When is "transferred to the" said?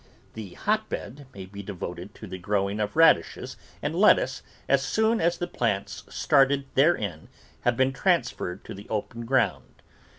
7.93-8.89